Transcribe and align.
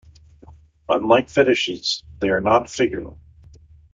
Unlike 0.89 1.29
fetishes 1.29 2.01
they 2.21 2.29
are 2.29 2.41
not 2.41 2.63
figural. 2.65 3.19